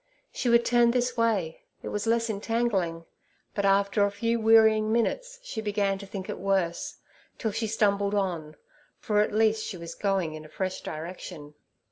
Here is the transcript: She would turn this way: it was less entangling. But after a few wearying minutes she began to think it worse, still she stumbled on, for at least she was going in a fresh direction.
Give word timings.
She 0.31 0.49
would 0.49 0.65
turn 0.65 0.89
this 0.89 1.15
way: 1.15 1.61
it 1.83 1.89
was 1.89 2.07
less 2.07 2.27
entangling. 2.27 3.05
But 3.53 3.65
after 3.65 4.03
a 4.03 4.09
few 4.09 4.39
wearying 4.39 4.91
minutes 4.91 5.39
she 5.43 5.61
began 5.61 5.99
to 5.99 6.07
think 6.07 6.27
it 6.27 6.39
worse, 6.39 6.97
still 7.37 7.51
she 7.51 7.67
stumbled 7.67 8.15
on, 8.15 8.55
for 8.97 9.19
at 9.21 9.31
least 9.31 9.63
she 9.63 9.77
was 9.77 9.93
going 9.93 10.33
in 10.33 10.43
a 10.43 10.49
fresh 10.49 10.81
direction. 10.81 11.53